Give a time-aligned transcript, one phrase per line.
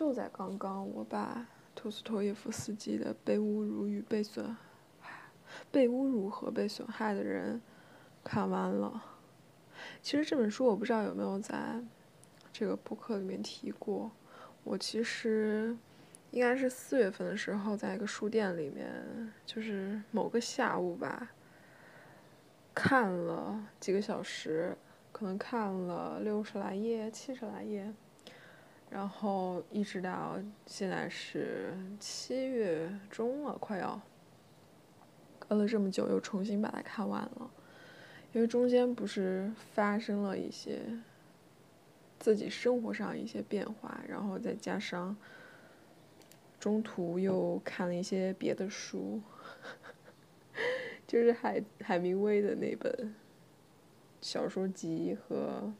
[0.00, 4.56] 就在刚刚，我把托斯托耶夫斯基的《被侮辱与被损
[5.70, 7.56] 被侮辱和被损害的人》
[8.24, 9.04] 看完了。
[10.00, 11.84] 其实这本书我不知道有没有在
[12.50, 14.10] 这个播客里面提过。
[14.64, 15.76] 我其实
[16.30, 21.30] 应该是四月份的时候，在一个书店里面，就是某个下午吧，
[22.74, 24.74] 看了几个小时，
[25.12, 27.92] 可能看了六十来页、七十来页，
[28.90, 30.36] 然后一直到
[30.66, 34.00] 现在是七月中了，快要
[35.38, 37.50] 隔了这么久，又重新把它看完了。
[38.32, 40.80] 因为中间不是发生了一些
[42.18, 45.16] 自己生活上一些变化，然后再加上
[46.58, 49.20] 中途又看了一些别的书，
[51.06, 53.14] 就是海海明威的那本
[54.20, 55.72] 小说集和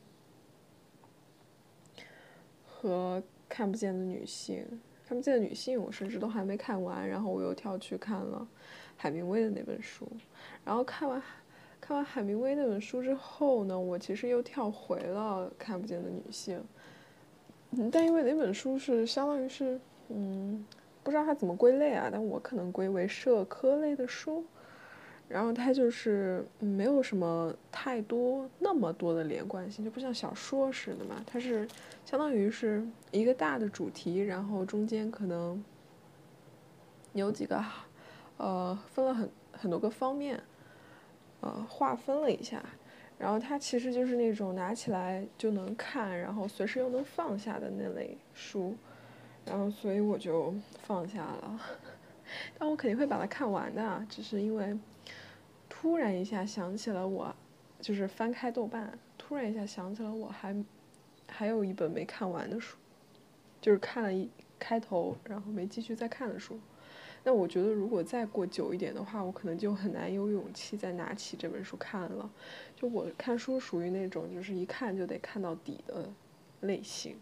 [2.80, 4.64] 和看不见的女性，
[5.06, 8.48] 看不见的女性我甚至都还没看完，然后我又跳去看了
[8.96, 10.08] 海明威的那本书，
[10.64, 11.22] 然后看完。
[11.80, 16.62] 看完海明威那本书之后呢，我其实又跳回了看不见的女性。
[17.72, 20.64] 嗯，但因为那本书是相当于是，嗯，
[21.02, 24.44] 不知道它怎么归类啊，但我可能归为社科类的书。
[25.30, 31.22] 然后它就是没有什么太多那么多的连贯性，就不像小说似的嘛。
[31.24, 31.66] 它是
[32.04, 35.64] 相当于是一个大的主题，然后中间可能
[37.12, 37.64] 有几个，
[38.38, 40.42] 呃，分了很很多个方面。
[41.42, 42.62] 呃，划分了一下，
[43.16, 48.76] 然后它其实就是那种拿起来就能看，然后随时又能放下的那类书，
[49.46, 51.58] 然后所以我就放下了，
[52.58, 54.76] 但我肯定会把它看完的，只是因为
[55.80, 57.34] 突然一下想起了我，
[57.80, 60.54] 就是翻开豆瓣，突然一下想起了我还
[61.26, 62.76] 还有一本没看完的书，
[63.62, 64.28] 就是看了一
[64.58, 66.60] 开头，然后没继续再看的书。
[67.24, 72.30] 那我觉得，如果再过久一点的话，我可能就很难有勇气再拿起这本书看了。
[72.76, 76.10] 就我看书属于那种，就是一看就得看到底的
[76.60, 77.16] 类型。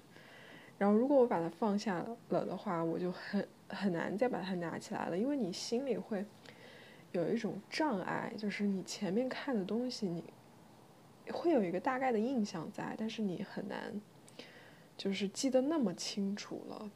[0.78, 6.26] 然后，如果我把它放下了的话，我就很很难再把它拿起来了，因为你心里会
[7.12, 10.24] 有一种障碍，就是你前面看的东西，你
[11.32, 14.00] 会有一个大概的印象在，但是你很难
[14.96, 16.90] 就是记得那么清楚了。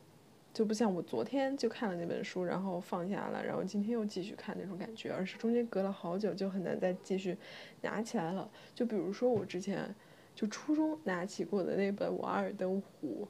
[0.53, 7.35] 就不像我昨天就看了那本书，然后放下了，然后今天又继续看那种感觉，而是中间隔了好久，就很难再继续
[7.81, 8.51] 拿起来了。
[8.75, 9.95] 就比如说我之前
[10.35, 13.27] 就初中拿起过的那本《瓦尔登湖》，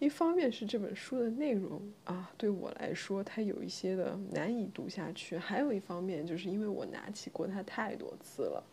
[0.00, 8.64] 一方面是这本书的内容啊，对我来说它有一些的难以读下去；还有一方面就是因为我拿起过它太多次了，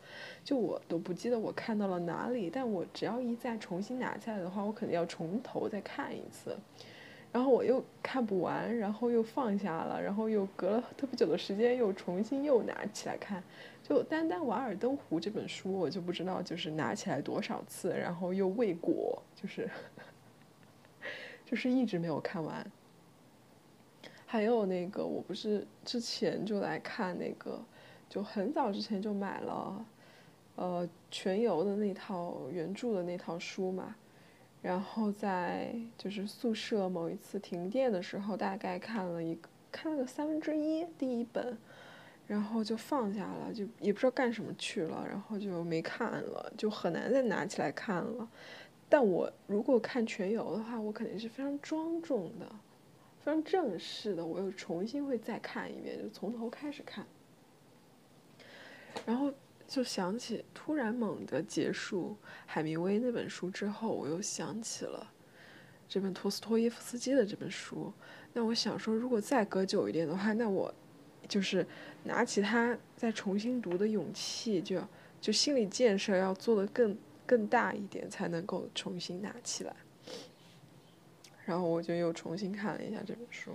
[0.42, 6.56] 就我都不记得我看到了哪里，但我只要一再重新拿起来的话，我肯定要从头再看一次。
[7.30, 13.44] 然后我又看不完，然后又放下了，然后又隔了特别久的时间，又重新又拿起来看。
[13.82, 19.68] 就单单《瓦尔登湖》这本书，我就不知道就是拿起来多少次，然后又未果，就是
[21.48, 22.70] 就是一直没有看完。
[24.26, 27.58] 还有那个，我不是之前就来看那个，
[28.10, 29.86] 就很早之前就买了，
[30.56, 33.96] 呃，全游的那套原著的那套书嘛。
[34.60, 41.56] 然后在就是宿舍某一次停电的时候，大概看了一个看了个三分之一第一本，
[42.26, 48.28] 然后就放下了，就也不知道干什么去了，然后就没看了，就很难再拿起来看了。
[48.88, 52.46] 但我如果看全游的话，我肯定是非常庄重的，
[53.20, 57.06] 非常正式的，我又重新会再看一遍，就从头开始看，
[59.04, 59.32] 然后。
[59.68, 62.16] 就想起，突然猛地结束
[62.46, 65.12] 海明威那本书之后，我又想起了
[65.86, 67.92] 这本托斯托耶夫斯基的这本书。
[68.32, 70.74] 那我想说，如果再隔久一点的话，那我
[71.28, 71.66] 就是
[72.04, 74.88] 拿起它再重新读的勇气，就要
[75.20, 76.96] 就心理建设要做的更
[77.28, 79.76] 更大一点，才能够重新拿起来。
[81.44, 83.52] 然后我就又重新看了一下这本书。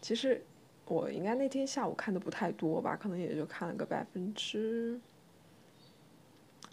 [0.00, 0.42] 其实
[0.86, 5.00] 我应该那天下午看的不太多吧，可能也就看了个百分之。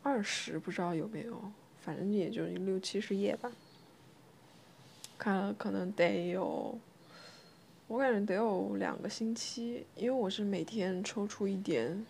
[0.01, 1.39] 二十不知道有没有，
[1.79, 3.51] 反正也就六七十页吧。
[5.17, 6.79] 看了可能得有，
[7.87, 12.05] 我感觉得有两个星期，因为我是每天抽出一点，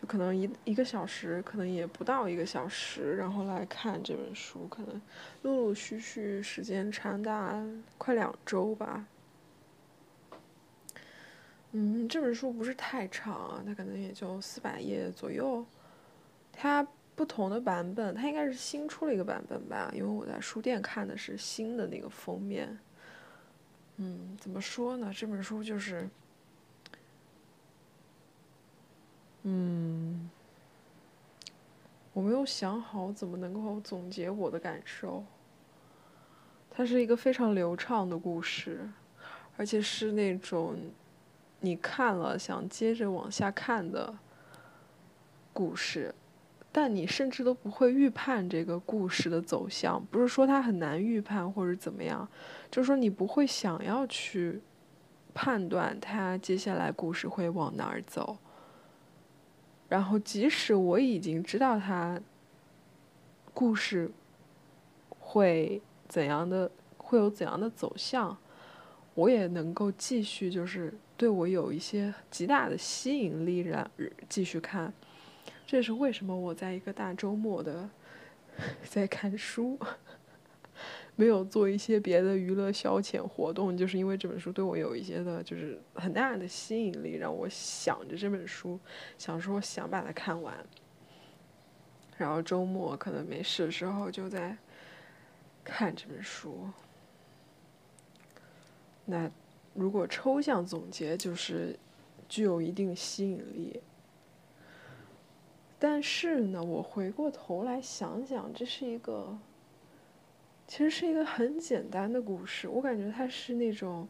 [0.00, 5.00] 就可能一一个小时，可能也不到一个小时，然后来看这本书，可能
[5.42, 7.64] 陆陆续续时间长达
[7.98, 9.06] 快两周吧。
[11.72, 15.64] 嗯，这本书不是太长，它可能也就四百页左右，
[16.52, 16.86] 它。
[17.16, 19.90] 不同的版本，它应该是新出了一个版本吧？
[19.94, 22.78] 因为我在书店看的是新的那个封面，
[23.96, 25.10] 嗯，怎么说呢？
[25.16, 26.06] 这本书就是，
[29.48, 30.28] 嗯，
[32.12, 35.22] 我没有想好怎么能够总结我的感受。
[36.68, 38.90] 它是一个非常流畅的故事，
[39.56, 40.76] 而且是那种
[41.60, 44.12] 你看了想接着往下看的
[45.52, 46.12] 故事。
[46.72, 52.28] 但你甚至都不会预判这个故事的走向，不是说它很难预判或者怎么样，
[52.68, 54.60] 就是说你不会想要去
[55.32, 58.36] 判断它接下来故事会往哪儿走。
[59.88, 62.20] 然后，即使我已经知道它
[63.54, 64.10] 故事
[65.18, 68.36] 会怎样的，会有怎样的走向，
[69.14, 73.88] 我也能够继续，就是对我有一些极大的吸引力，然
[74.28, 74.92] 继续看。
[75.66, 77.88] 这是为什么我在一个大周末的
[78.84, 79.78] 在看书，
[81.16, 88.78] 没有做一些别的娱乐消遣活动，就是因为这本书对我有一些的，就是很大的吸引力，让我想着这本书，
[89.16, 90.54] 想说想把它看完。
[92.18, 94.56] 然后周末可能没事的时候就在
[95.64, 96.68] 看这本书。
[99.04, 99.30] 那
[99.74, 101.78] 如果抽象总结，就是
[102.28, 103.80] 具有一定吸引力。
[105.78, 109.38] 但是呢，我回过头来想想，这是一个，
[110.66, 112.68] 其实是一个很简单的故事。
[112.68, 114.06] 我感觉它是那种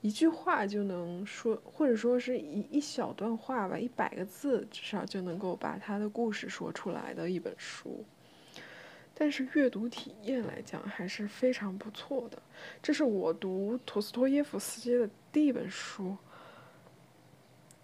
[0.00, 8.04] 一句话就能说，或者说是一一小段话吧，一百个字至少就能够把它的故事说出来的一本书。
[9.16, 12.42] 但是阅读体验来讲还是非常不错的。
[12.82, 16.16] 这是我读陀思妥耶夫斯基的第一本书。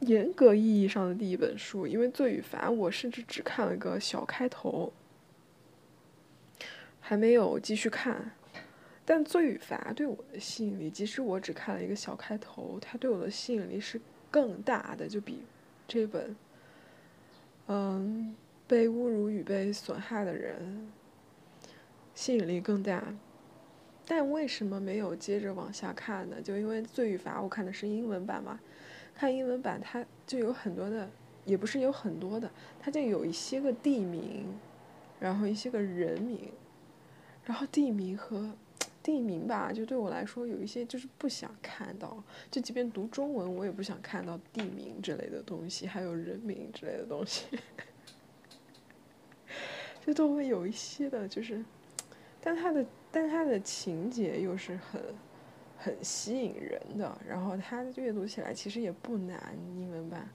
[0.00, 4.91] 严格意义上的第一本书，因为《罪与罚》，我甚至只看了个小开头，
[7.11, 8.31] 还没有继续看。
[9.05, 15.43] 但《罪与罚》对我的吸引力，即使我只看了一个小开头，它对我的吸引力是更大的，就比
[15.89, 16.37] 这本，
[17.67, 18.33] 嗯，
[18.69, 20.89] 被侮辱与被损害的人
[22.15, 23.03] 吸引力更大。
[24.07, 26.41] 但为什么没有接着往下看呢？
[26.41, 28.61] 就因为《罪与罚》，我看的是英文版嘛。
[29.17, 31.11] 看英文版，它就有很多的，
[31.45, 32.49] 也不是有很多的，
[32.79, 34.47] 它就有一些个地名，
[35.19, 36.53] 然后一些个人名，
[37.50, 38.49] 然后地名和
[39.02, 47.47] 地名吧，就对我来说有一些就是不想看到，就即便读中文，我也不想看到地名之类的东西，还有人名之类的东西，
[50.06, 51.64] 就都会有一些的，就是，
[52.41, 55.02] 但它的但它的情节又是很。
[55.82, 60.29] 很吸引人的，然后它阅读起来其实也不难，英文版。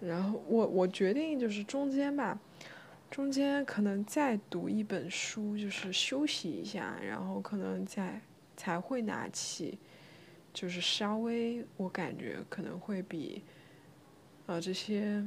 [0.00, 2.36] 然后我我决定就是中间吧，
[3.10, 8.20] 中间可能再读一本书，就是休息一下，然后可能再
[8.56, 9.78] 才会拿起，
[10.54, 13.42] 就是稍微我感觉可能会比，
[14.46, 15.26] 呃这些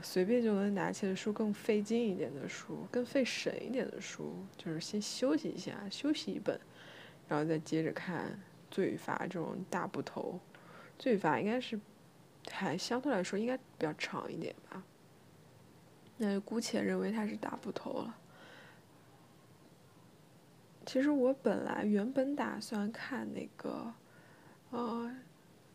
[0.00, 6.58] 随便就能拿起的书更费劲一点的书，更费神一点的书，就是先休息一下，休息一本，
[7.26, 8.38] 然后再接着看。
[8.70, 10.38] 罪与罚这种大部头，
[10.98, 11.80] 罪与罚应该是
[12.50, 14.84] 还相对来说应该比较长一点吧，
[16.18, 18.14] 那就姑且认为他是打不投了。
[20.84, 23.94] 其实我本来原本打算看那个，
[24.70, 25.10] 呃，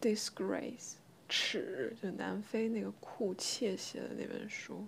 [0.03, 0.91] 《Disgrace》
[1.29, 4.85] 耻，就南非那个库切写的那本书，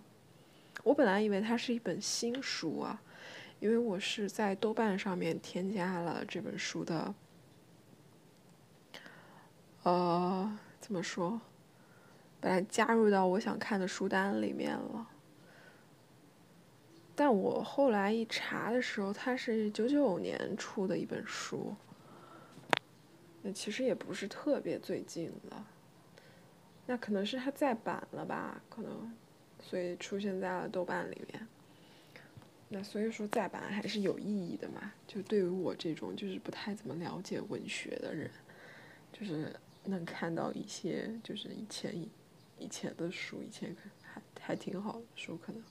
[0.83, 3.01] 我本来以为它是一本新书啊，
[3.59, 7.15] 因为我是在豆瓣上面添加了这本书的。
[9.83, 11.39] 呃，怎么说？
[12.41, 15.07] 把它加入到我想看的书单里面了。
[17.15, 21.73] 但我后来一查的时候，它是九九年出的一本书，
[23.41, 25.67] 那其实也不是特别最近了。
[26.85, 28.61] 那可能是它再版了吧？
[28.69, 29.13] 可能，
[29.61, 31.47] 所以出现在了豆瓣里面。
[32.69, 34.91] 那所以说再版还是有意义的嘛？
[35.07, 38.29] 就对于我这种就是不太怎么了解文学的人，
[39.11, 39.55] 就是。
[39.87, 42.09] 能看到一些就是以前以
[42.57, 45.61] 以前的书，以前还还挺好的书，可能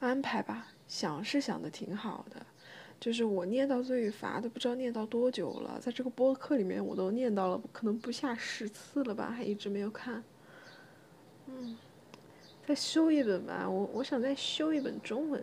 [0.00, 0.66] 安排吧。
[0.88, 2.44] 想是想的挺好的，
[2.98, 10.24] 就是我念到《罪与罚》都不知道念到多久了，在这个播客里面我都念到了可能不下十次了吧，还一直没有看。
[11.46, 11.78] 嗯，
[12.66, 15.40] 再修一本吧，我我想再修一本中文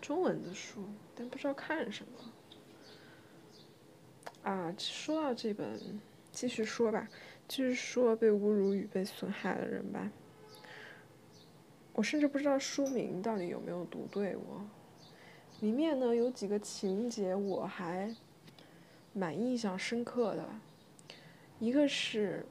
[0.00, 0.82] 中文的书，
[1.14, 2.32] 但不知道看什么。
[4.50, 5.78] 啊，说到这本，
[6.32, 7.06] 继续说吧，
[7.46, 10.10] 继续说被侮辱与被损害的人吧。
[11.94, 14.62] 我甚至不知道书名到底有没有读对，我
[15.60, 18.14] 里面呢有几个情节我还
[19.12, 20.48] 蛮印象深刻的，
[21.58, 22.46] 一个是，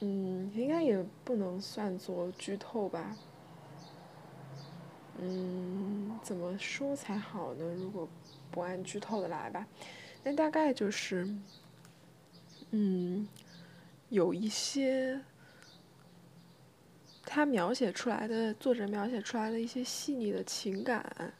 [0.00, 3.16] 嗯，应该也不能算作剧透吧。
[5.18, 7.64] 嗯，怎么说才好呢？
[7.74, 8.08] 如果
[8.50, 9.66] 不按剧透的来吧，
[10.22, 11.28] 那大概就是，
[12.70, 13.28] 嗯，
[14.08, 15.20] 有一些
[17.34, 21.34] 他描写出来的作者描写出来的一些细腻的情感，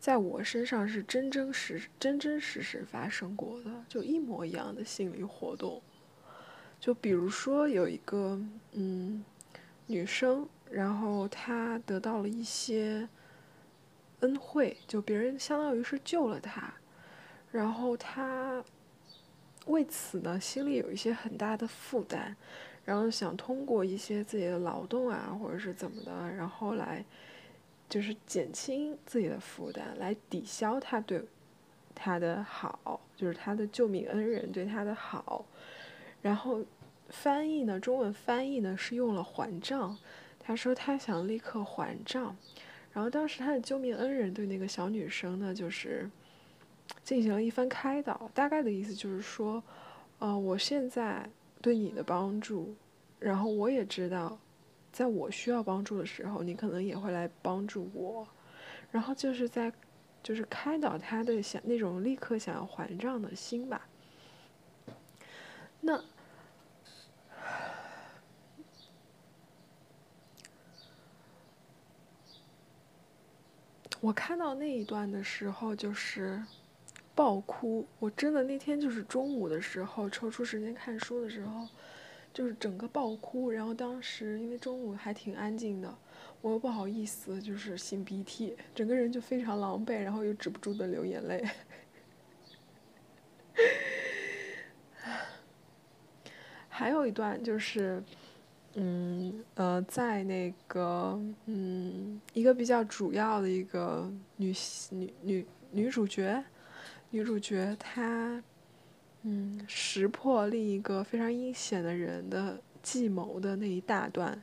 [0.00, 5.82] 在我身上是真真实真真实实发生过的，就一模一样的心理活动。
[6.80, 8.40] 就比如说有一个
[8.72, 9.22] 嗯
[9.86, 10.48] 女生。
[10.70, 13.08] 然后她得到了一些
[14.20, 16.74] 恩惠，就别人相当于是救了她，
[17.52, 18.64] 然后她
[19.66, 22.34] 为此呢心里有一些很大的负担，
[22.84, 27.04] 然后想通过一些自己的劳动啊或者是怎么的，然后来
[27.88, 31.22] 就是减轻自己的负担，来抵消他对
[31.94, 35.44] 他的好，就是他的救命恩人对他的好，
[36.22, 36.64] 然后
[37.08, 39.96] 翻译呢，中文翻译呢是用了还账。
[40.46, 42.36] 他说他想立刻还账，
[42.92, 46.10] 然后当时他的救命恩人对那个小女生呢，就是
[47.02, 49.62] 进行了一番开导，大概的意思就是说，
[50.18, 51.26] 呃，我现在
[51.64, 52.76] 对你的帮助，
[53.18, 54.38] 然后我也知道，
[54.92, 58.28] 在我需要帮助的时候，你可能也会来帮助我，
[58.90, 59.72] 然后就是在
[60.22, 63.88] 就是开导他的想那种立刻想要还账的心吧，
[65.80, 66.04] 那。
[74.02, 76.44] 我看到那一段的时候，就是
[77.14, 77.86] 爆哭。
[77.98, 81.68] 我真的那天就是中午的时候抽出时间看书的时候，
[82.32, 83.50] 就是整个爆哭。
[83.50, 85.96] 然后当时因为中午还挺安静的，
[86.40, 91.44] 我又不好意思就是擤鼻涕，整个人就非常狼狈，然后又止不住的流眼泪。
[96.68, 98.02] 还有一段就是。
[98.76, 101.16] 嗯呃，在那个
[101.46, 104.52] 嗯，一个比较主要的一个女
[104.90, 106.42] 女女女主角，
[107.14, 108.42] 女主角她
[109.22, 114.42] 嗯识破另一个非常阴险的人的计谋的那一大段，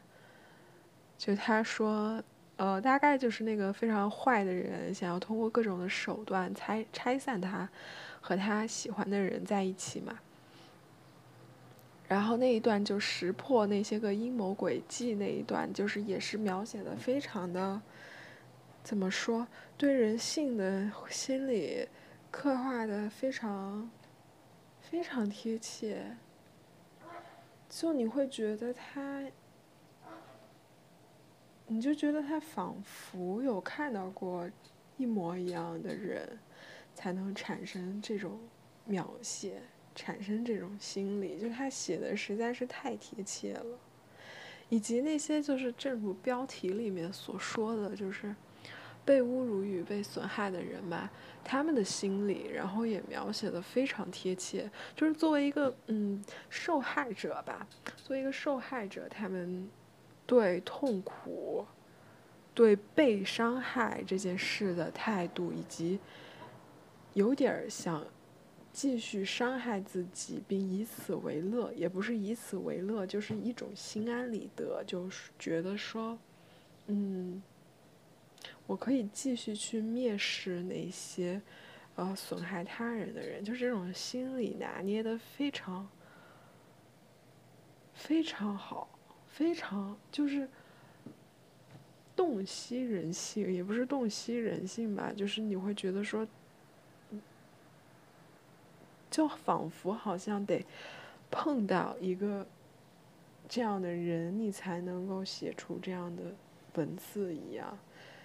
[1.18, 2.24] 就她说
[2.56, 7.68] 呃，大概就是那个非常坏的人想要通过各种的手段拆拆散他
[8.22, 10.18] 和他喜欢的人在一起嘛。
[12.08, 17.82] 然后那一段就识破那些个阴谋诡计那一段，就是也是描写的非常的，
[18.82, 19.46] 怎么说，
[19.78, 21.86] 对人性的心理
[22.32, 23.92] 刻画的非常
[24.80, 26.18] 非常贴切，
[27.70, 29.24] 就你会觉得他，
[31.68, 34.50] 你就觉得他仿佛有看到过
[34.98, 36.40] 一模一样的人，
[36.96, 38.40] 才能产生这种
[38.86, 39.62] 描写。
[39.94, 43.78] 产生这种心理，就他写的实在是太贴切了，
[44.70, 48.34] 以及那些就是正如标题里面所说的，就是
[49.04, 51.12] 被侮辱与被损害的人吧，
[51.44, 54.70] 他们的心理，然后也描写的非常贴切。
[54.96, 57.68] 就是作为一个嗯受害者吧，
[57.98, 59.70] 作为一个受害者，他们
[60.26, 61.66] 对痛苦、
[62.54, 66.00] 对被伤害这件事的态度，以及
[67.14, 68.06] 有点想。
[68.74, 76.18] 继续伤害自己，并以此为乐，也不是以此为乐，就是一种心安理得，就是觉得说，
[76.88, 77.44] 嗯，
[78.72, 81.42] 我可以继续去蔑视那些，
[81.98, 85.86] 呃，损害他人的人，就是这种心理拿捏的非常，
[87.94, 88.88] 非常好，
[89.28, 90.48] 非常就是
[92.16, 96.26] 洞悉人性，也不是洞悉人性吧，就是你会觉得说。
[99.10, 100.66] 就仿佛好像得
[101.30, 102.48] 碰到一个
[103.50, 106.34] 这样的人，你才能够写出这样的
[106.76, 107.78] 文字一样。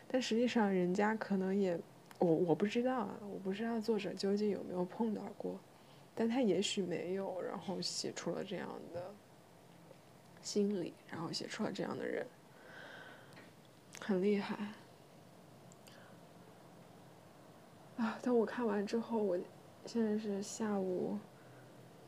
[0.09, 1.79] 但实际上，人家可能也
[2.19, 5.59] 我我不知道啊，我不知道作者究竟有没有碰到过，
[6.15, 9.15] 但他也许没有，然后写出了这样的
[10.43, 12.27] 心理，然后写出了这样的人，
[14.01, 14.57] 很厉害
[17.97, 18.19] 啊！
[18.23, 19.39] 当我看完之后，我。
[19.89, 21.17] 现在是下午，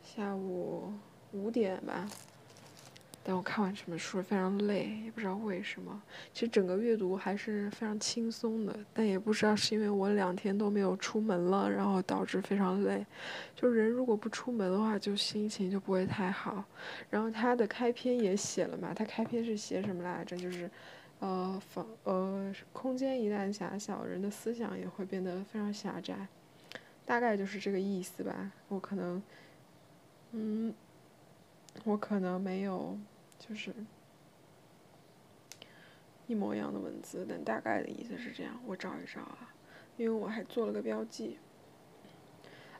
[0.03, 0.91] 下午
[1.31, 2.05] 五点吧。
[3.29, 6.01] 但我看完这本书非常累，也不知道为什么。
[6.33, 13.05] 其实整个阅读还是非常轻松的，但也不知道是因为我两天都没有出门了，然后导致非常累。
[13.55, 16.65] 就人如果不出门的话，就心情就不会太好。
[17.07, 20.35] 然后他的开篇也写了嘛，他开篇是写什么来着？
[20.35, 20.67] 就是
[21.19, 26.27] 呃，房呃，空间一旦狭小，人的思想也会变得非常狭窄，
[27.05, 28.51] 大概就是这个意思吧。
[28.69, 29.21] 我可能，
[30.31, 30.73] 嗯，
[31.83, 32.97] 我可能没有，
[33.39, 33.73] 就是
[36.27, 38.61] 一模一样的文字，但大概的意思是这样。
[38.67, 39.51] 我找一找啊，
[39.97, 41.39] 因为我还做了个标记。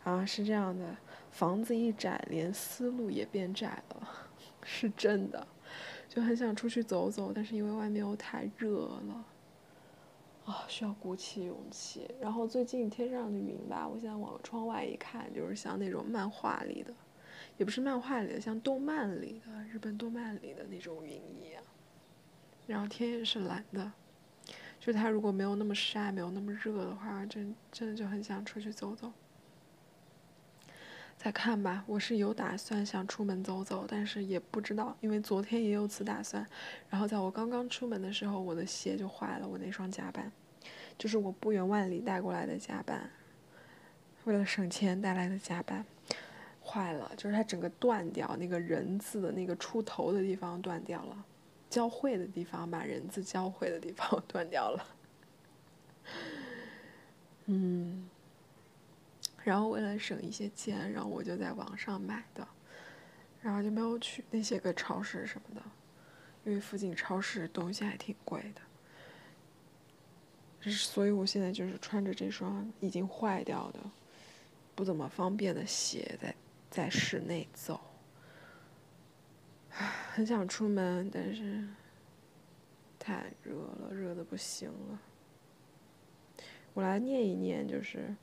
[0.04, 0.96] 啊，是这样的，
[1.32, 4.10] 房子一窄，连思路也变窄了，
[4.64, 5.48] 是真的。
[6.08, 9.26] 就很想出去走走，但是因为外面又太热了，
[10.46, 12.10] 啊，需要鼓起勇气。
[12.20, 16.94] 然后最近天上的云吧，我现在往窗外一看，就是像那种漫画里的，
[17.60, 21.62] 也不是漫画里的，像动漫里的日本动漫里的那种云一样。
[22.66, 23.92] 然后天也是蓝的，
[24.80, 29.12] 就它如果没有那么晒，没有那么热的话，真真的就很想出去走走。
[31.18, 36.48] 再看吧，我是有打算想出门走走，但是也不知道，因为昨天也有此打算。
[36.90, 40.32] 然后在我刚刚出门的时候，我的鞋就坏了，我那双夹板，
[40.98, 43.10] 就是我不远万里带过来的夹板，
[44.24, 45.86] 为了省钱带来的夹板，
[46.70, 51.26] 坏了，就是它整个断掉，那个人字的那个出头的地方断掉了，
[51.70, 54.86] 交汇的地方把人字交汇的地方 断掉了，
[57.48, 58.08] 嗯。
[59.44, 62.48] 然后为了省一些钱，然后我就在网上买的，
[63.42, 65.62] 然后就没有去那些个超市什么的，
[66.44, 68.62] 因为附近超市东西还挺贵的。
[70.70, 73.80] 所以我现在就是穿着这双已经坏掉的、
[74.76, 76.36] 不怎么方便的鞋在
[76.80, 77.78] 在室内走。
[80.14, 81.68] 很想出门，但是
[82.98, 85.00] 太热了，热的不行了。
[86.74, 88.16] 我来念一念，就是。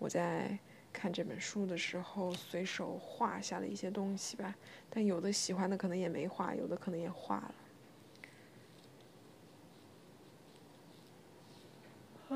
[0.00, 0.58] 我在
[0.92, 4.56] 看这本书的时候，随手画下的一些东西吧，
[4.90, 7.54] 但有的喜欢的可能也没画，有的可能也画了。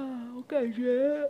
[0.01, 1.29] 啊，我感觉，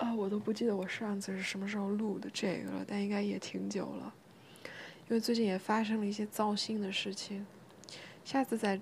[0.00, 4.14] 啊，我都不记得我上次是什么时候录的这个了，但应该也挺久了，
[4.64, 7.46] 因为最近也发生了一些糟心的事情。
[8.24, 8.80] 下次再，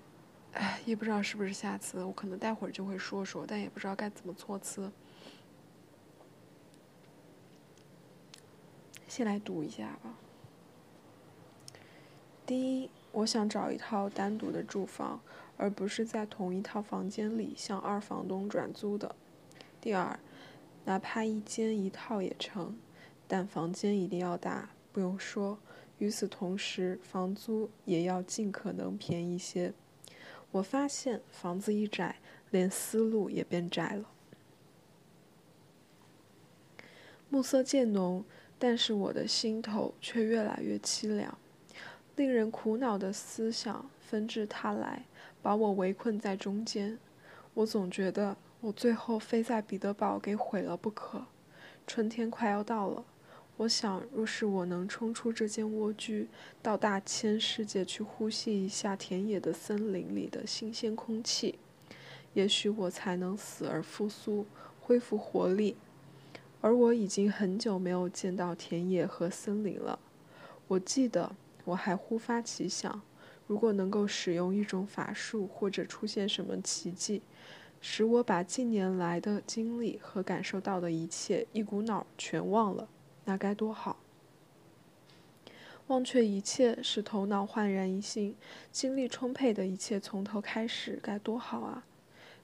[0.52, 4.92] 哎，也不知道是不是下次，我可能待会儿就会说说，但也不知道该怎么措辞。
[9.08, 10.14] 先来读一下吧。
[12.46, 15.20] 第一，我想找一套单独的住房，
[15.56, 19.16] 而不是在同一套房间里向二房东转租的。
[19.80, 20.18] 第二，
[20.88, 22.74] 哪怕一间一套也成，
[23.26, 25.58] 但房间一定要大，不用说。
[25.98, 29.74] 与此同时，房租也要尽可能便宜些。
[30.50, 32.16] 我发现房子一窄，
[32.50, 34.08] 连思路也变窄了。
[37.28, 38.24] 暮色渐浓。
[38.58, 41.38] 但是我的心头却越来越凄凉，
[42.16, 45.04] 令人苦恼的思想纷至沓来，
[45.42, 46.98] 把我围困在中间。
[47.52, 51.26] 我总觉得我最后非在彼得堡给毁了不可。
[51.86, 53.04] 春天快要到了，
[53.56, 56.28] 我想，若是我能冲出这间蜗居，
[56.60, 61.58] 到大千世界去呼吸一下田野的森林里的新鲜空气，
[62.34, 64.44] 也许我才能死而复苏，
[64.80, 65.76] 恢复活力。
[66.60, 70.00] 而我已经很久没有见到田野和森林了。
[70.66, 73.00] 我记得我还忽发奇想，
[73.46, 77.22] 如果能够使用一种法术，或者出现什么奇迹，
[77.80, 82.88] 使我把近年来的经历和感受到的一切一股脑全忘了，
[83.24, 83.98] 那该多好！
[85.86, 88.36] 忘却一切，使头脑焕然一新，
[88.70, 91.84] 精力充沛的一切从头开始，该多好啊！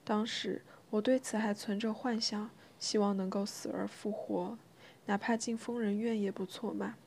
[0.03, 2.49] 当时我对此还存着幻想。
[2.77, 4.57] 希望能够死而复活，
[5.05, 6.97] 哪怕进疯人院也不错嘛。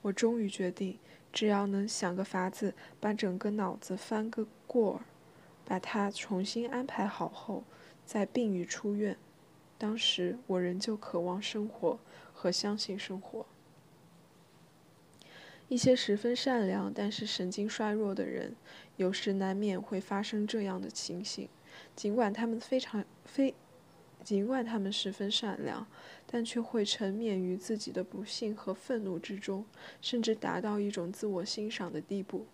[0.00, 0.98] 我终于决定，
[1.30, 5.00] 只要能想个法子把整个脑子翻个过儿，
[5.66, 7.64] 把它重新安排好后，
[8.06, 9.18] 再病愈出院。
[9.76, 11.98] 当时我仍旧渴望生活
[12.32, 13.44] 和相信生活。
[15.68, 18.56] 一些十分善良但是神经衰弱的人，
[18.96, 21.48] 有时难免会发生这样的情形，
[21.94, 23.54] 尽管他们非常非。
[24.24, 25.86] 尽管他们十分善良，
[26.26, 29.64] 但却会沉湎于自己的不幸和愤怒之中，
[30.00, 32.44] 甚至达到一种自我欣赏的地步。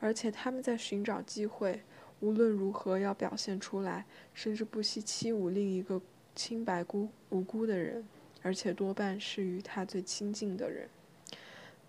[0.00, 1.82] 而且他们在寻找机会，
[2.20, 6.00] 无论如何要表现出来，甚至不惜欺侮另一个
[6.34, 8.04] 清白孤无辜的人，
[8.42, 10.88] 而且多半是与他最亲近的人。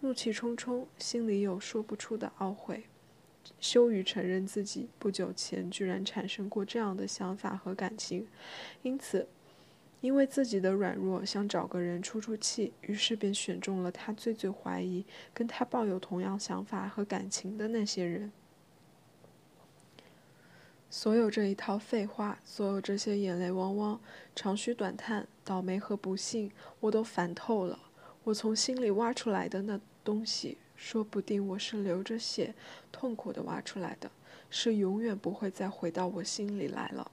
[0.02, 2.84] 怒气冲冲，心里有说不出的懊悔。
[3.62, 8.28] 羞于承认自己不久前居然产生过这样的想法和感情，
[8.84, 9.28] 因此，
[10.02, 18.32] 因为自己的软弱，想找个人出出气，于是便选中了他最最怀疑跟他抱有同样想法和感情的那些人。
[20.89, 24.00] 所有这一套废话，所有这些眼泪汪汪、
[24.36, 27.78] 长吁短叹、倒霉和不幸，我都烦透了。
[28.23, 32.56] 我从心里挖出来的那东西，说不定我是流着血、
[32.91, 34.10] 痛苦的挖出来的，
[34.50, 37.12] 是永远不会再回到我心里来了。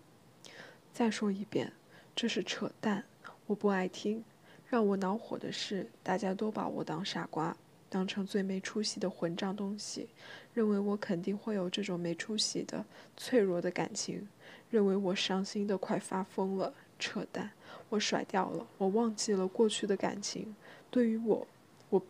[0.93, 1.73] 再说一遍，
[2.15, 3.05] 这是扯淡，
[3.47, 4.25] 我不爱听。
[4.67, 7.57] 让我恼火的是，大家都把我当傻瓜。
[7.95, 10.09] 当成最没出息的混账东西，
[10.53, 12.85] 认为我肯定会有这种没出息的、
[13.17, 14.27] 脆弱的感情，
[14.69, 17.53] 认为我伤心的快发疯了，扯淡！
[17.91, 20.57] 我甩掉了，我忘记了过去的感情。
[20.91, 21.47] 对于我，
[21.89, 22.03] 我，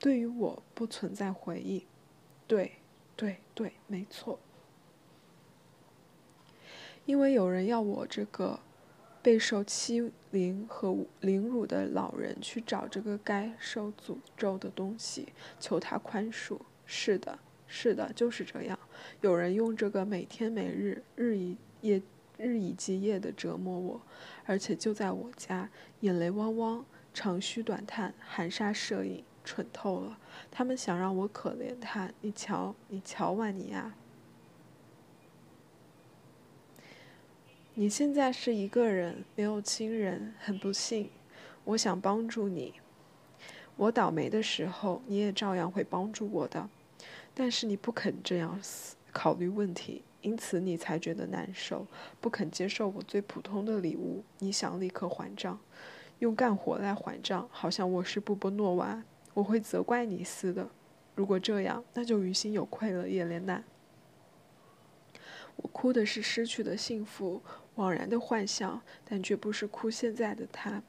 [0.00, 1.86] 对于我不存在回忆。
[2.48, 2.72] 对，
[3.14, 4.40] 对，对，没错。
[7.06, 8.58] 因为有人要我这个。
[9.20, 16.58] 备受欺凌和凌辱的老人去找这个该受诅咒的东西，求他宽恕。
[16.84, 18.78] 是的，是的，就是这样。
[19.20, 22.02] 有人用这个每天每日日以夜
[22.36, 24.00] 日以继夜的折磨我，
[24.46, 25.68] 而且就在我家，
[26.00, 30.18] 眼泪汪汪，长吁短叹，含沙射影，蠢透了。
[30.50, 32.10] 他们想让我可怜他。
[32.20, 33.94] 你瞧，你瞧，万尼亚。
[37.80, 41.10] 你现在是一个人，没有亲人，很不幸。
[41.62, 42.74] 我想帮助你。
[43.76, 46.68] 我倒霉的时候，你也照样会帮助我的。
[47.36, 51.86] 但是你不肯这样思考虑问题，因此你才觉得难受，
[52.20, 54.24] 不肯接受我最普通的礼物。
[54.40, 55.60] 你想立刻还账，
[56.18, 60.68] 用干活来还账，好像我是布波诺娃，我会责怪你似的。
[61.14, 63.62] 如果这样，那就于心有愧了，叶莲娜。
[65.60, 67.40] 我哭的是失去的幸福。
[67.78, 70.82] 惘然的幻想，但绝不是哭现在的他。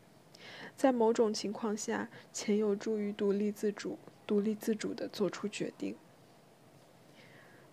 [0.76, 5.96] 在某种情况下，钱有助于独立自主、独立自主地做出决定。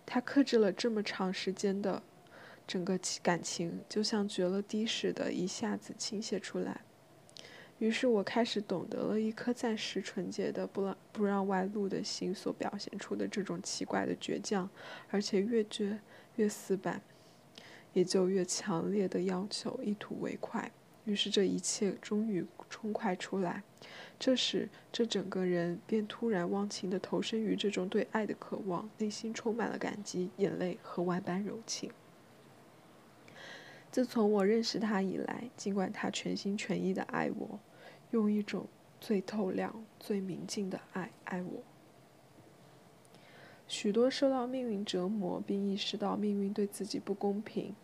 [0.05, 2.03] 他克制了这么长时间的
[2.67, 6.81] 整个感情，就像决了堤似的，一下子倾泻出来。
[7.79, 14.69] 于是我开始懂得了一颗暂时纯洁的、不让不让外露的心所表现出的这种奇怪的倔强，
[15.09, 15.97] 而且越倔
[16.35, 17.01] 越死板。
[17.93, 20.71] 也就越强烈的要求一吐为快，
[21.05, 23.63] 于是这一切终于冲快出来。
[24.19, 31.91] 这时，这整个人便突然忘情地投身于这种对爱的渴望，内心充满了感激、眼泪和万般柔情。
[33.91, 37.59] 自从我认识他以来，尽管他全心全意地爱我，
[38.11, 38.67] 用一种
[38.99, 41.63] 最透亮、最明净的爱爱我。
[43.67, 47.75] 许多受到命运折磨并意识到命运对自己不公平。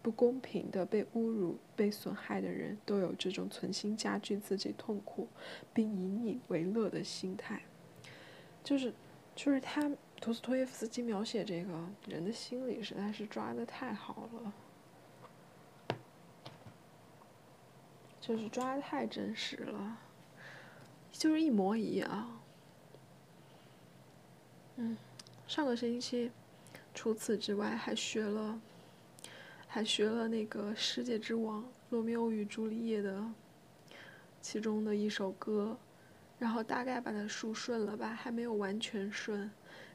[0.00, 5.28] 不公平的被侮辱、被损害的人都有这种存心加剧自己痛苦，
[5.74, 7.60] 并以你为乐的心态。
[8.62, 8.94] 就是，
[9.34, 11.72] 就是他，托斯托耶夫斯基描写这个
[12.06, 14.52] 人的心理实在是抓的太好了，
[18.20, 19.98] 就是抓的太真实了，
[21.10, 22.40] 就是一模一样。
[24.76, 24.96] 嗯，
[25.48, 26.30] 上个星期，
[26.94, 28.60] 除此之外还学了。
[29.66, 33.24] 还学了那个《世界之王》《罗密欧与朱丽叶》的
[34.42, 35.76] 其中的一首歌，
[36.38, 39.50] 然后大概把它数顺了吧，还没有完全顺，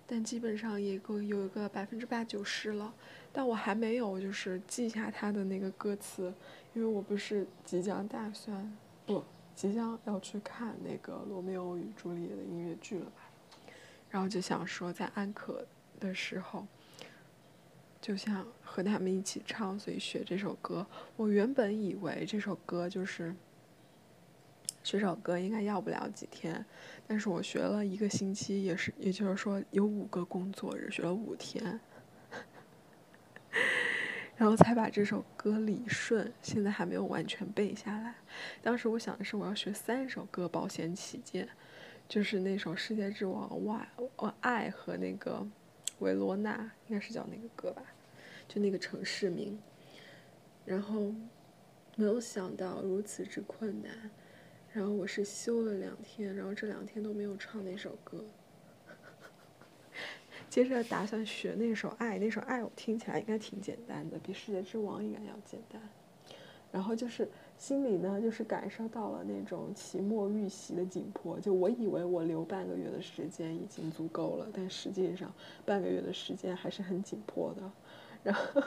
[0.07, 2.91] 但基本上也够有一个百分之八九十了。
[3.31, 6.33] 但我还没有就是记下它的那个歌词，
[6.73, 9.23] 因为我不是即将打算不
[9.55, 13.22] 即将要去看那个《罗密欧与朱丽叶》的音乐剧了吧，
[14.13, 15.65] 然后就想说在安可
[15.99, 16.67] 的时候。
[17.99, 20.85] 就想和他们一起唱，所以学这首歌。
[21.15, 23.33] 我原本以为这首歌就是
[24.83, 26.65] 学首歌应该要不了几天，
[27.07, 31.79] 但是我学了一个星期，也是，也就是说有五个工作日，学了五天，
[34.35, 36.29] 然后才把这首歌理顺。
[36.41, 38.15] 现在还没有完全背下来。
[38.61, 41.47] 当时我想的是，我要学三首歌，保险起见，
[42.13, 45.43] 就是那首《世界之王》、哇我爱和那个。
[45.97, 47.81] 维罗纳应该是叫那个歌吧，
[48.47, 49.57] 就那个城市名。
[50.63, 51.11] 然后
[51.95, 54.11] 没有想到如此之困难，
[54.71, 58.23] 然后我是休了两天，然后这两天都没有唱那首歌。
[60.51, 65.81] 接着打算学那首《爱》，那首《爱》我听起来应该挺简单的，比《世界之王》应该要简单。
[66.73, 67.29] 然后就是。
[67.55, 71.39] 心里呢，就是感受到了那种期末预习的紧迫。
[71.39, 75.31] 就我以为我留半个月的时间已经足够了，但实际上
[75.63, 77.71] 半个月的时间还是很紧迫的。
[78.21, 78.61] 然后，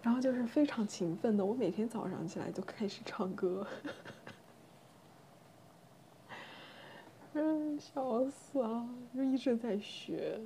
[0.00, 3.66] 然后就是非常勤奋的，我每天早上起来就开始唱歌。
[7.34, 10.40] 嗯，笑死了，就一直在学。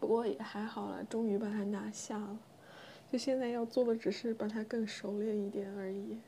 [0.00, 2.38] 不过也还好了，终于把它拿下了。
[3.12, 6.18] 就现在要做的只是把它更熟练一点而已。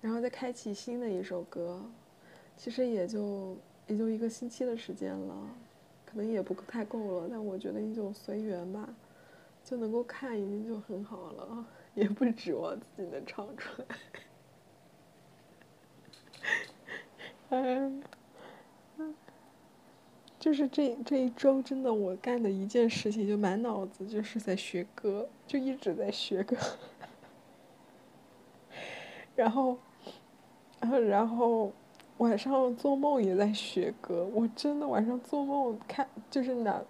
[0.00, 1.80] 然后再开启新的一首歌，
[2.56, 5.48] 其实也就也就一个星期的时间了，
[6.04, 8.92] 可能也不太够了，但我觉得你就随缘吧，
[9.64, 13.96] 就能够看已经就很好了， 也不指望自己能唱出来。
[17.50, 18.02] 嗯，
[20.42, 26.56] 就是这这一周真的我干的一件事情，就满脑子就是在学歌，就一直在学歌，
[29.36, 29.78] 然后。
[31.08, 31.70] 然后，
[32.18, 34.28] 晚上做梦也在学歌。
[34.34, 36.82] 我真的晚上做梦看，就是脑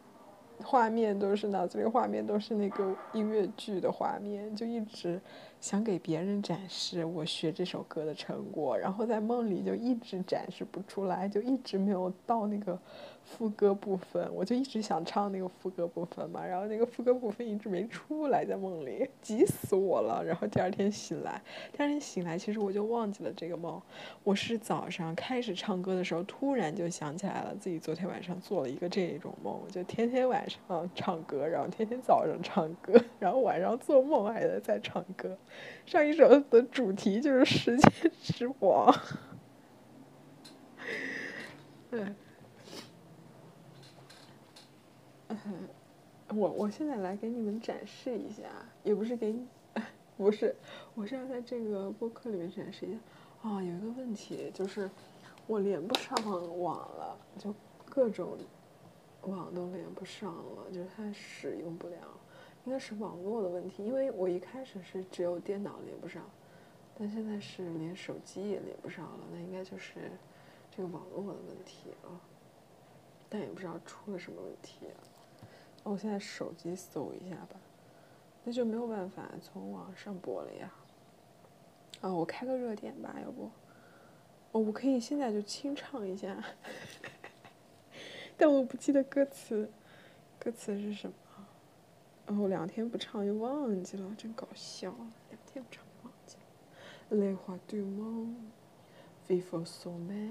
[0.65, 5.21] 画面都是脑子里画面都是那个音乐剧的画面，就一直
[5.63, 12.79] 想给别人展示我学这首歌的成果，然后在梦里就一直展示不出来，就一直没有到那个。
[13.25, 20.25] 副歌部分，我就一直想唱那个副歌部分嘛，然后那个副歌部分一直没出来，在梦里，急死我了。
[20.25, 23.81] 然后第二天醒来，第二天醒来，其实我就忘记了这个梦。
[24.25, 35.39] 我是早上开始唱歌的时候，突然就想起来了，自己昨天晚上做了一个这种梦，就天天晚上唱歌，然后天天早上唱歌， 然后晚上做梦还在在唱歌。
[35.87, 38.95] 上一首的主题就是时间之王。
[41.91, 42.07] 对。
[46.35, 48.45] 我我现在来给你们展示一下，
[48.83, 49.47] 也不是给你，
[50.17, 50.57] 不是，
[50.95, 52.99] 我是要在这个播客里面展示一下。
[53.43, 54.91] 啊，有一个问题就是，
[55.47, 56.17] 我连不上
[56.59, 58.39] 网了，就各种
[59.23, 61.97] 网都连不上了，就是它使用不了，
[62.65, 63.85] 应该是网络的问题。
[63.85, 66.23] 因为我一开始是只有电脑连不上，
[66.99, 70.11] 但现在是连手机也连不上了，那应该就是
[70.71, 72.21] 这个网络的问题啊。
[73.29, 74.87] 但也不知道出了什么问题。
[75.85, 77.57] 我现在手机搜一下吧，
[78.45, 80.73] 那就没有办法从网上播了呀。
[82.03, 83.51] 啊，我开个热点吧，要不？
[84.53, 86.37] 哦，我可以现在就清唱一下，
[88.37, 89.71] 但我不记得歌词，
[90.39, 91.15] 歌词是什么？
[92.27, 94.95] 然后，两天不唱又忘记了，真搞笑，
[95.31, 97.17] 两天不唱忘记了。
[97.17, 98.37] Les rois du monde
[99.29, 100.31] vivent sur mer,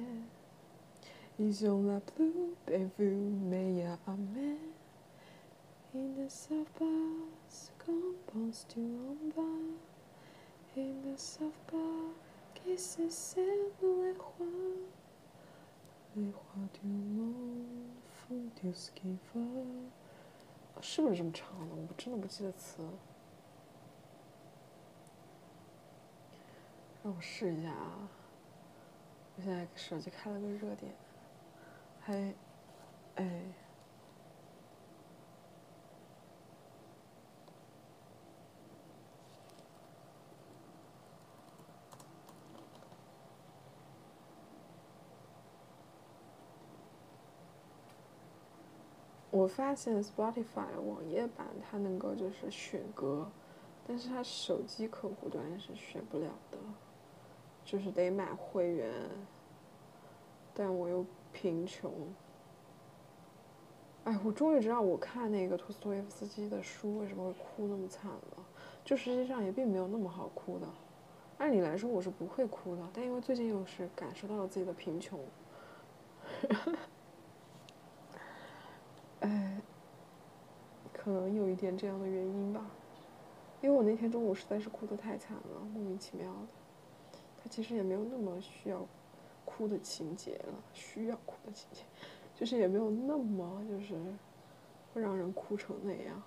[1.38, 2.34] ils ont la plus
[2.66, 4.58] belle vue, mais y a un mer.
[5.94, 9.44] In the soft bars, compost tu en bas.
[10.76, 12.14] In the soft bar,
[12.56, 13.46] qui se servent
[13.82, 14.48] les rois.
[16.16, 19.92] Les rois du monde font tout ce qu'ils veulent.
[20.82, 21.76] 是不是这么唱的？
[21.76, 22.84] 我真的不记得词。
[27.04, 28.10] 让我试一下啊！
[29.36, 30.94] 我现在手机开了个热点，
[32.00, 32.34] 还，
[33.16, 33.44] 哎。
[49.32, 53.32] 我发现 Spotify 网页版它能够就是选歌，
[53.88, 56.58] 但是它手机客户端是选不了的，
[57.64, 58.94] 就是得买会员。
[60.54, 61.90] 但我又贫穷。
[64.04, 68.46] 哎，我终于知道我看那个托斯托耶夫斯基的书为什么会哭那么惨了，
[68.84, 70.68] 就实际上也并没有那么好哭的。
[71.38, 75.18] 按理来说我是不会哭的，但因为最近又是感受到了自己的贫穷。
[81.04, 82.70] 可能有一点这样的原因吧，
[83.60, 87.20] 因为我那天中午实在是哭得太惨了，莫名其妙的。
[87.42, 88.86] 他其实也没有那么需要
[89.44, 91.82] 哭的情节了，需要哭的情节，
[92.36, 93.96] 就是也没有那么就是
[94.94, 96.22] 会让人哭成那样。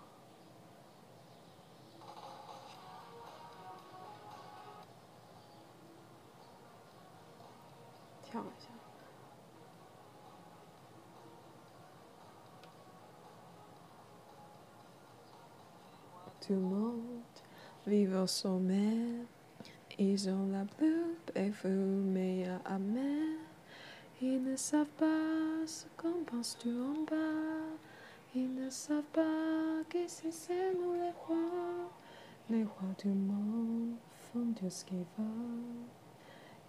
[16.46, 17.00] Tout le monde
[17.86, 18.98] vivre au sommet.
[19.98, 23.38] Ils ont la plus belle à mer.
[24.20, 27.78] Ils ne savent pas ce qu'on pense du en bas.
[28.34, 31.90] Ils ne savent pas que c'est nous les rois.
[32.50, 33.94] Les rois du monde
[34.32, 35.88] font tout ce qu'ils veulent.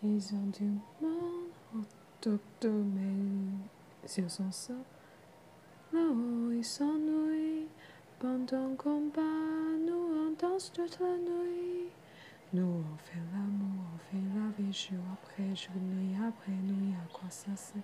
[0.04, 4.74] Ils ont du monde autour de mes yeux sont ça.
[5.92, 7.68] Là-haut, ils s'ennuient.
[8.20, 9.22] Pendant qu'on bat,
[9.86, 11.90] nous on danse toute la nuit.
[12.54, 17.14] Nous on fait l'amour, on fait la vie jour après jour, nuit après nuit, à
[17.14, 17.82] quoi ça sert?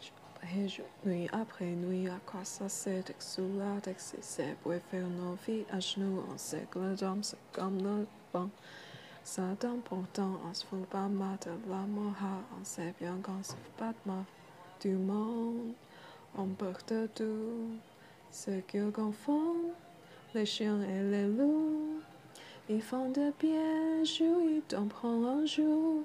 [0.00, 3.04] Jour et jour, nuit après nuit, à quoi ça sert?
[3.18, 7.36] Sous la c'est pour faire nos vies à genoux, on sait que le drame c'est
[7.52, 8.48] comme le vent.
[9.22, 12.14] Ça donne pourtant, on se fout pas mal de l'amour,
[12.60, 14.24] on sait bien qu'on se fout pas mal
[14.80, 15.74] du monde,
[16.36, 17.68] on porte tout,
[18.31, 19.73] ce qu'ils confondent,
[20.33, 22.01] les chiens et les loups.
[22.69, 26.03] Ils font de bien, ils t'en prennent un jour.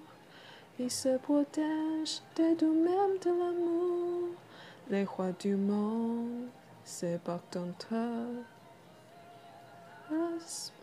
[0.78, 4.28] Ils se protègent de tout-même de l'amour.
[4.88, 6.48] Les rois du monde
[6.84, 8.44] se battent entre eux.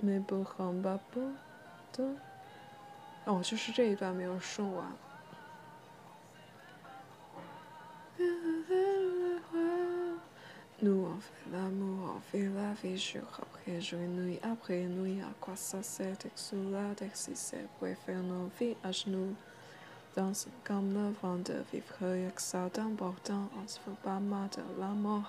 [0.01, 1.21] mais 不很巴不
[1.91, 2.03] 得。
[3.25, 4.85] 哦，就是这一段没有说完。
[10.82, 15.32] Nous on fait l'amour, on fait la vie jour après jour, nuit après nuit, à
[15.40, 19.34] quoi ça sert sous la si c'est pour faire nos vies à genoux.
[20.16, 24.62] Danse comme le vent de vivre avec ça d'important, on se fout pas mal de
[24.78, 25.22] l'amour,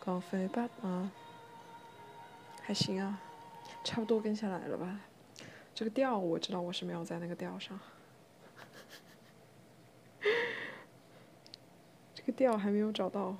[0.00, 1.10] qu'on fait pas mal.
[2.68, 3.18] 还行啊，
[3.82, 5.00] 差不多跟下来了吧。
[5.74, 7.80] 这个调我知道我是没有在那个调上，
[12.14, 13.36] 这个调还没有找到。